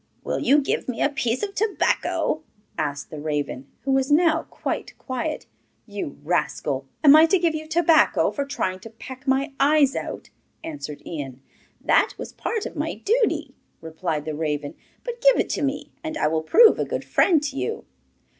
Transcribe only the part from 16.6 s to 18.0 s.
a good friend to you.